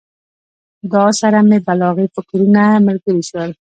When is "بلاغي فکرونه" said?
1.65-2.63